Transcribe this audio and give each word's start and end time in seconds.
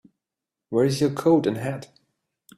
Where's 0.69 0.99
your 0.99 1.11
coat 1.13 1.45
and 1.45 1.57
hat? 1.57 1.89